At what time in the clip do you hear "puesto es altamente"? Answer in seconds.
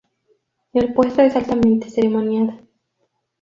0.95-1.91